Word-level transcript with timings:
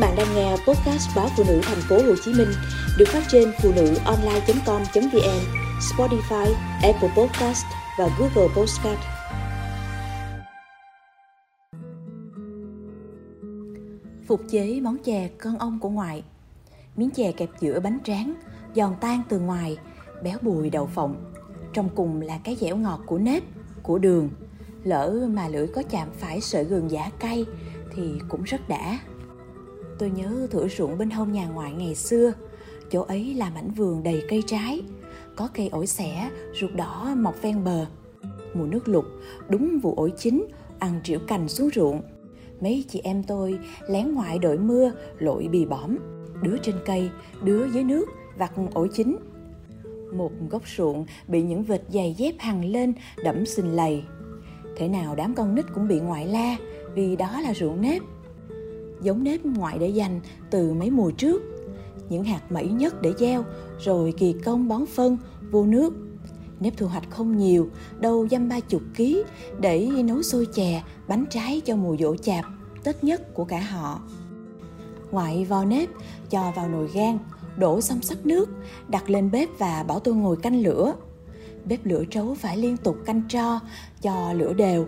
bạn 0.00 0.14
đang 0.16 0.34
nghe 0.34 0.50
podcast 0.50 1.16
báo 1.16 1.28
phụ 1.36 1.44
nữ 1.48 1.60
thành 1.62 1.80
phố 1.88 1.96
Hồ 1.96 2.14
Chí 2.24 2.32
Minh 2.34 2.48
được 2.98 3.08
phát 3.08 3.22
trên 3.28 3.52
phụ 3.62 3.72
nữ 3.76 3.94
online.com.vn, 4.04 5.40
Spotify, 5.80 6.54
Apple 6.82 7.08
Podcast 7.16 7.64
và 7.98 8.08
Google 8.18 8.54
Podcast. 8.56 9.00
Phục 14.26 14.40
chế 14.50 14.80
món 14.80 14.98
chè 14.98 15.28
con 15.28 15.58
ông 15.58 15.78
của 15.80 15.88
ngoại 15.88 16.22
Miếng 16.96 17.10
chè 17.10 17.32
kẹp 17.32 17.50
giữa 17.60 17.80
bánh 17.80 17.98
tráng, 18.04 18.34
giòn 18.74 18.94
tan 19.00 19.22
từ 19.28 19.38
ngoài, 19.38 19.78
béo 20.22 20.38
bùi 20.42 20.70
đậu 20.70 20.86
phộng. 20.86 21.32
Trong 21.72 21.88
cùng 21.94 22.20
là 22.20 22.38
cái 22.44 22.56
dẻo 22.60 22.76
ngọt 22.76 23.00
của 23.06 23.18
nếp, 23.18 23.42
của 23.82 23.98
đường. 23.98 24.30
Lỡ 24.84 25.28
mà 25.30 25.48
lưỡi 25.48 25.66
có 25.66 25.82
chạm 25.90 26.08
phải 26.18 26.40
sợi 26.40 26.64
gừng 26.64 26.90
giả 26.90 27.10
cay 27.18 27.46
thì 27.94 28.02
cũng 28.28 28.42
rất 28.42 28.68
đã. 28.68 28.98
Tôi 30.00 30.10
nhớ 30.10 30.46
thửa 30.50 30.68
ruộng 30.68 30.98
bên 30.98 31.10
hông 31.10 31.32
nhà 31.32 31.46
ngoại 31.46 31.72
ngày 31.72 31.94
xưa, 31.94 32.32
chỗ 32.90 33.02
ấy 33.02 33.34
là 33.34 33.50
mảnh 33.50 33.70
vườn 33.70 34.02
đầy 34.02 34.22
cây 34.28 34.42
trái, 34.46 34.82
có 35.36 35.48
cây 35.54 35.68
ổi 35.68 35.86
xẻ, 35.86 36.30
ruột 36.60 36.70
đỏ 36.74 37.14
mọc 37.16 37.42
ven 37.42 37.64
bờ. 37.64 37.86
Mùa 38.54 38.66
nước 38.66 38.88
lụt, 38.88 39.04
đúng 39.48 39.78
vụ 39.78 39.94
ổi 39.96 40.12
chín, 40.18 40.46
ăn 40.78 41.00
triệu 41.04 41.18
cành 41.26 41.48
xuống 41.48 41.70
ruộng. 41.74 42.02
Mấy 42.60 42.84
chị 42.88 43.00
em 43.04 43.22
tôi 43.22 43.58
lén 43.88 44.14
ngoại 44.14 44.38
đội 44.38 44.58
mưa, 44.58 44.92
lội 45.18 45.48
bì 45.48 45.66
bõm, 45.66 45.96
đứa 46.42 46.56
trên 46.62 46.74
cây, 46.86 47.10
đứa 47.42 47.66
dưới 47.66 47.84
nước, 47.84 48.08
vặt 48.38 48.52
ổi 48.74 48.88
chín. 48.92 49.16
Một 50.14 50.32
gốc 50.50 50.62
ruộng 50.76 51.06
bị 51.28 51.42
những 51.42 51.62
vệt 51.62 51.80
giày 51.88 52.14
dép 52.18 52.34
hằng 52.38 52.64
lên 52.64 52.92
đẫm 53.24 53.46
xình 53.46 53.76
lầy. 53.76 54.02
Thế 54.76 54.88
nào 54.88 55.14
đám 55.14 55.34
con 55.34 55.54
nít 55.54 55.64
cũng 55.74 55.88
bị 55.88 56.00
ngoại 56.00 56.26
la 56.26 56.56
vì 56.94 57.16
đó 57.16 57.40
là 57.40 57.54
ruộng 57.54 57.80
nếp 57.80 58.02
giống 59.02 59.24
nếp 59.24 59.44
ngoại 59.44 59.78
để 59.78 59.88
dành 59.88 60.20
từ 60.50 60.72
mấy 60.72 60.90
mùa 60.90 61.10
trước. 61.10 61.42
Những 62.08 62.24
hạt 62.24 62.52
mẩy 62.52 62.68
nhất 62.68 63.02
để 63.02 63.12
gieo, 63.18 63.44
rồi 63.80 64.14
kỳ 64.18 64.32
công 64.32 64.68
bón 64.68 64.86
phân, 64.86 65.18
vô 65.50 65.66
nước. 65.66 65.94
Nếp 66.60 66.76
thu 66.76 66.86
hoạch 66.86 67.10
không 67.10 67.36
nhiều, 67.36 67.70
đâu 67.98 68.28
dăm 68.28 68.48
ba 68.48 68.60
chục 68.60 68.82
ký, 68.94 69.24
để 69.60 69.88
nấu 70.04 70.22
xôi 70.22 70.46
chè, 70.52 70.82
bánh 71.08 71.24
trái 71.30 71.60
cho 71.60 71.76
mùa 71.76 71.96
dỗ 71.96 72.16
chạp, 72.16 72.44
tết 72.84 73.04
nhất 73.04 73.34
của 73.34 73.44
cả 73.44 73.60
họ. 73.60 74.00
Ngoại 75.10 75.44
vo 75.44 75.64
nếp, 75.64 75.88
cho 76.30 76.52
vào 76.56 76.68
nồi 76.68 76.88
gan 76.94 77.18
đổ 77.56 77.80
xong 77.80 78.02
sắc 78.02 78.26
nước, 78.26 78.48
đặt 78.88 79.10
lên 79.10 79.30
bếp 79.30 79.48
và 79.58 79.84
bảo 79.88 80.00
tôi 80.00 80.14
ngồi 80.14 80.36
canh 80.36 80.62
lửa. 80.62 80.94
Bếp 81.64 81.86
lửa 81.86 82.04
trấu 82.10 82.34
phải 82.34 82.56
liên 82.56 82.76
tục 82.76 82.96
canh 83.06 83.22
tro, 83.28 83.60
cho 84.02 84.32
lửa 84.32 84.52
đều. 84.52 84.86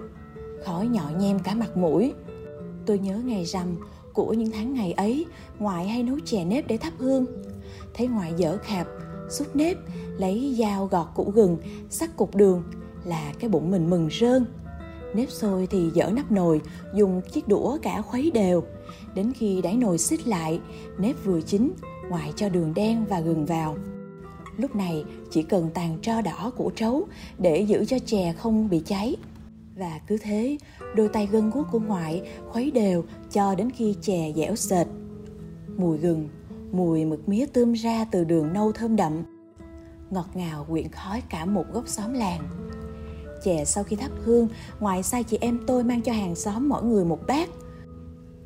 Khói 0.65 0.87
nhỏ 0.87 1.11
nhem 1.19 1.39
cả 1.39 1.55
mặt 1.55 1.77
mũi 1.77 2.13
tôi 2.87 2.99
nhớ 2.99 3.21
ngày 3.25 3.45
rằm 3.45 3.77
của 4.13 4.33
những 4.33 4.51
tháng 4.51 4.75
ngày 4.75 4.93
ấy, 4.93 5.27
ngoại 5.59 5.89
hay 5.89 6.03
nấu 6.03 6.17
chè 6.25 6.45
nếp 6.45 6.67
để 6.67 6.77
thắp 6.77 6.93
hương. 6.99 7.27
Thấy 7.95 8.07
ngoại 8.07 8.33
dở 8.37 8.59
khạp, 8.63 8.87
xúc 9.31 9.57
nếp, 9.57 9.77
lấy 10.19 10.57
dao 10.59 10.87
gọt 10.87 11.07
củ 11.15 11.31
gừng, 11.31 11.57
sắc 11.91 12.17
cục 12.17 12.35
đường 12.35 12.63
là 13.05 13.33
cái 13.39 13.51
bụng 13.51 13.71
mình 13.71 13.91
mừng 13.91 14.09
rơn. 14.11 14.45
Nếp 15.15 15.31
sôi 15.31 15.67
thì 15.67 15.91
dở 15.95 16.11
nắp 16.13 16.33
nồi, 16.33 16.61
dùng 16.95 17.21
chiếc 17.33 17.49
đũa 17.49 17.79
cả 17.83 18.03
khuấy 18.03 18.31
đều. 18.31 18.63
Đến 19.15 19.33
khi 19.33 19.63
đáy 19.63 19.77
nồi 19.77 19.99
xích 19.99 20.27
lại, 20.27 20.61
nếp 20.99 21.25
vừa 21.25 21.41
chín, 21.41 21.73
ngoại 22.09 22.33
cho 22.37 22.49
đường 22.49 22.75
đen 22.75 23.05
và 23.09 23.21
gừng 23.21 23.47
vào. 23.47 23.77
Lúc 24.57 24.77
này 24.77 25.05
chỉ 25.31 25.43
cần 25.43 25.71
tàn 25.75 25.99
tro 26.03 26.21
đỏ 26.21 26.53
của 26.57 26.71
trấu 26.77 27.07
để 27.39 27.61
giữ 27.61 27.85
cho 27.85 27.99
chè 28.07 28.33
không 28.39 28.69
bị 28.69 28.83
cháy 28.87 29.17
và 29.77 30.01
cứ 30.07 30.17
thế, 30.23 30.59
đôi 30.95 31.09
tay 31.09 31.29
gân 31.33 31.51
guốc 31.51 31.67
của 31.73 31.79
ngoại 31.79 32.31
khuấy 32.49 32.71
đều 32.71 33.05
cho 33.31 33.55
đến 33.55 33.71
khi 33.71 33.97
chè 34.01 34.33
dẻo 34.37 34.57
sệt 34.57 34.87
mùi 35.77 35.99
gừng, 35.99 36.29
mùi 36.73 37.05
mực 37.05 37.29
mía 37.29 37.47
tươm 37.47 37.73
ra 37.73 38.05
từ 38.05 38.25
đường 38.25 38.53
nâu 38.53 38.73
thơm 38.73 38.97
đậm. 38.97 39.23
Ngọt 40.11 40.27
ngào 40.35 40.67
quyện 40.71 40.89
khói 40.89 41.23
cả 41.31 41.45
một 41.45 41.65
góc 41.73 41.89
xóm 41.89 42.13
làng. 42.13 42.41
Chè 43.45 43.65
sau 43.65 43.85
khi 43.85 43.97
thắp 43.97 44.11
hương, 44.25 44.49
ngoại 44.81 45.03
sai 45.03 45.25
chị 45.25 45.39
em 45.41 45.61
tôi 45.67 45.85
mang 45.85 46.03
cho 46.03 46.13
hàng 46.13 46.35
xóm 46.35 46.69
mỗi 46.69 46.83
người 46.83 47.05
một 47.05 47.19
bát. 47.27 47.49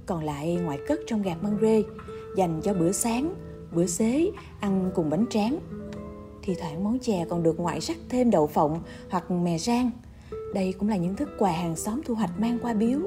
Còn 0.07 0.25
lại 0.25 0.55
ngoại 0.65 0.79
cất 0.89 1.01
trong 1.07 1.23
gạt 1.23 1.43
măng 1.43 1.59
rê, 1.61 1.83
dành 2.37 2.61
cho 2.65 2.75
bữa 2.75 2.93
sáng, 2.93 3.35
bữa 3.73 3.87
xế, 3.87 4.31
ăn 4.61 4.91
cùng 4.95 5.11
bánh 5.11 5.27
tráng. 5.31 5.59
Thì 6.43 6.55
thoảng 6.55 6.85
món 6.85 6.99
chè 6.99 7.27
còn 7.31 7.43
được 7.43 7.61
ngoại 7.61 7.81
rắc 7.81 7.97
thêm 8.09 8.31
đậu 8.31 8.47
phộng 8.47 8.81
hoặc 9.11 9.31
mè 9.31 9.59
rang 9.59 9.91
đây 10.57 10.75
cũng 10.79 10.89
là 10.89 10.97
những 10.97 11.17
thức 11.17 11.29
quà 11.39 11.53
hàng 11.53 11.77
xóm 11.77 12.01
thu 12.05 12.15
hoạch 12.15 12.41
mang 12.41 12.59
qua 12.63 12.75
biếu. 12.75 12.99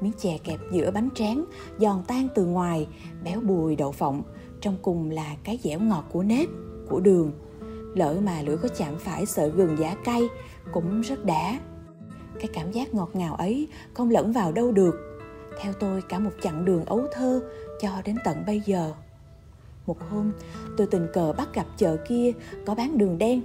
Miếng 0.00 0.12
chè 0.18 0.38
kẹp 0.44 0.60
giữa 0.72 0.90
bánh 0.90 1.08
tráng, 1.14 1.44
giòn 1.78 2.02
tan 2.06 2.28
từ 2.34 2.46
ngoài, 2.46 2.88
béo 3.24 3.40
bùi 3.40 3.76
đậu 3.76 3.92
phộng, 3.92 4.22
trong 4.60 4.76
cùng 4.82 5.10
là 5.10 5.36
cái 5.44 5.58
dẻo 5.62 5.80
ngọt 5.80 6.04
của 6.12 6.22
nếp, 6.22 6.48
của 6.88 7.00
đường. 7.00 7.32
Lỡ 7.94 8.16
mà 8.24 8.42
lưỡi 8.42 8.56
có 8.56 8.68
chạm 8.68 8.98
phải 8.98 9.26
sợi 9.26 9.50
gừng 9.50 9.76
giả 9.78 9.96
cay, 10.04 10.28
cũng 10.72 11.00
rất 11.00 11.24
đã. 11.24 11.60
Cái 12.40 12.48
cảm 12.52 12.72
giác 12.72 12.94
ngọt 12.94 13.10
ngào 13.14 13.34
ấy 13.34 13.68
không 13.94 14.10
lẫn 14.10 14.32
vào 14.32 14.52
đâu 14.52 14.72
được. 14.72 14.94
Theo 15.60 15.72
tôi, 15.72 16.02
cả 16.02 16.18
một 16.18 16.32
chặng 16.42 16.64
đường 16.64 16.84
ấu 16.84 17.06
thơ 17.12 17.40
cho 17.80 17.90
đến 18.04 18.16
tận 18.24 18.42
bây 18.46 18.60
giờ. 18.60 18.92
Một 19.86 19.96
hôm, 20.10 20.32
tôi 20.76 20.86
tình 20.86 21.06
cờ 21.12 21.32
bắt 21.32 21.54
gặp 21.54 21.66
chợ 21.76 21.96
kia 22.08 22.32
có 22.66 22.74
bán 22.74 22.98
đường 22.98 23.18
đen 23.18 23.42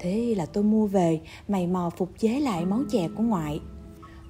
thế 0.00 0.34
là 0.36 0.46
tôi 0.46 0.64
mua 0.64 0.86
về, 0.86 1.20
mày 1.48 1.66
mò 1.66 1.90
phục 1.96 2.10
chế 2.18 2.40
lại 2.40 2.66
món 2.66 2.84
chè 2.90 3.08
của 3.16 3.22
ngoại. 3.22 3.60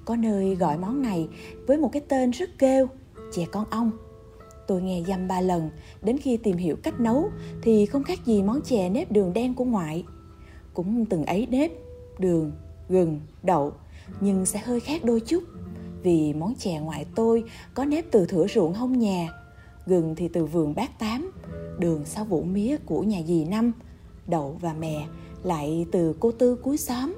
Có 0.05 0.15
nơi 0.15 0.55
gọi 0.55 0.77
món 0.77 1.01
này 1.01 1.27
với 1.67 1.77
một 1.77 1.89
cái 1.91 2.01
tên 2.07 2.31
rất 2.31 2.49
kêu, 2.59 2.87
chè 3.33 3.45
con 3.51 3.65
ong. 3.69 3.91
Tôi 4.67 4.81
nghe 4.81 5.03
dăm 5.07 5.27
ba 5.27 5.41
lần, 5.41 5.69
đến 6.01 6.17
khi 6.17 6.37
tìm 6.37 6.57
hiểu 6.57 6.75
cách 6.83 6.99
nấu 6.99 7.29
thì 7.61 7.85
không 7.85 8.03
khác 8.03 8.25
gì 8.25 8.43
món 8.43 8.61
chè 8.61 8.89
nếp 8.89 9.11
đường 9.11 9.33
đen 9.33 9.53
của 9.53 9.65
ngoại. 9.65 10.05
Cũng 10.73 11.05
từng 11.05 11.25
ấy 11.25 11.47
nếp, 11.51 11.71
đường, 12.19 12.51
gừng, 12.89 13.19
đậu, 13.43 13.73
nhưng 14.21 14.45
sẽ 14.45 14.59
hơi 14.59 14.79
khác 14.79 15.03
đôi 15.03 15.19
chút. 15.19 15.43
Vì 16.03 16.33
món 16.33 16.55
chè 16.55 16.79
ngoại 16.79 17.05
tôi 17.15 17.43
có 17.73 17.85
nếp 17.85 18.05
từ 18.11 18.25
thửa 18.25 18.47
ruộng 18.47 18.73
hông 18.73 18.99
nhà, 18.99 19.29
gừng 19.85 20.15
thì 20.15 20.27
từ 20.27 20.45
vườn 20.45 20.75
bát 20.75 20.99
tám, 20.99 21.31
đường 21.79 22.05
sau 22.05 22.25
vụ 22.25 22.43
mía 22.43 22.77
của 22.77 23.03
nhà 23.03 23.21
dì 23.27 23.45
năm 23.45 23.71
đậu 24.27 24.57
và 24.61 24.73
mè, 24.73 25.07
lại 25.43 25.85
từ 25.91 26.15
cô 26.19 26.31
tư 26.31 26.55
cuối 26.55 26.77
xóm. 26.77 27.13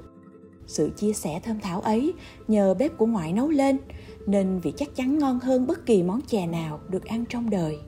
Sự 0.66 0.90
chia 0.96 1.12
sẻ 1.12 1.40
thơm 1.44 1.60
thảo 1.60 1.80
ấy 1.80 2.12
nhờ 2.48 2.74
bếp 2.74 2.98
của 2.98 3.06
ngoại 3.06 3.32
nấu 3.32 3.48
lên, 3.48 3.78
nên 4.26 4.58
vị 4.58 4.72
chắc 4.76 4.96
chắn 4.96 5.18
ngon 5.18 5.40
hơn 5.40 5.66
bất 5.66 5.86
kỳ 5.86 6.02
món 6.02 6.20
chè 6.22 6.46
nào 6.46 6.80
được 6.88 7.04
ăn 7.04 7.24
trong 7.28 7.50
đời. 7.50 7.78